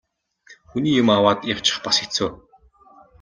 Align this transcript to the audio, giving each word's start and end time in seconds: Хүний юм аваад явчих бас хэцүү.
Хүний 0.69 0.95
юм 1.01 1.09
аваад 1.17 1.39
явчих 1.53 1.77
бас 1.85 1.95
хэцүү. 2.01 2.29